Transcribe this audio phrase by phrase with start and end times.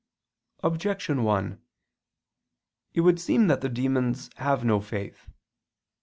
[0.63, 1.61] Objection 1:
[2.95, 5.29] It would seem that the demons have no faith.